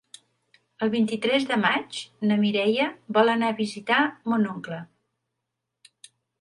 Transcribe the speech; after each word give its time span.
El 0.85 0.91
vint-i-tres 0.93 1.45
de 1.51 1.57
maig 1.65 1.99
na 2.31 2.39
Mireia 2.45 2.89
vol 3.19 3.31
anar 3.35 3.53
a 3.53 3.57
visitar 3.63 4.01
mon 4.35 4.51
oncle. 4.57 4.83